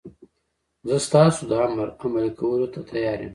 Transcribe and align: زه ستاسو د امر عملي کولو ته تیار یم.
زه 0.87 0.95
ستاسو 1.07 1.41
د 1.49 1.51
امر 1.67 1.87
عملي 2.03 2.31
کولو 2.39 2.67
ته 2.73 2.79
تیار 2.89 3.19
یم. 3.23 3.29